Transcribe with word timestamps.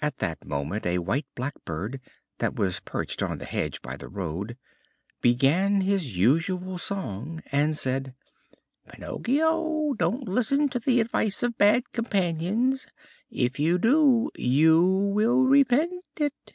At 0.00 0.18
that 0.18 0.44
moment 0.44 0.86
a 0.86 1.00
white 1.00 1.26
Blackbird, 1.34 2.00
that 2.38 2.54
was 2.54 2.78
perched 2.78 3.20
on 3.20 3.38
the 3.38 3.44
hedge 3.44 3.82
by 3.82 3.96
the 3.96 4.06
road, 4.06 4.56
began 5.20 5.80
his 5.80 6.16
usual 6.16 6.78
song, 6.78 7.42
and 7.50 7.76
said: 7.76 8.14
"Pinocchio, 8.86 9.94
don't 9.94 10.28
listen 10.28 10.68
to 10.68 10.78
the 10.78 11.00
advice 11.00 11.42
of 11.42 11.58
bad 11.58 11.90
companions; 11.90 12.86
if 13.28 13.58
you 13.58 13.76
do 13.76 14.30
you 14.36 14.82
will 14.84 15.40
repent 15.42 16.04
it!" 16.20 16.54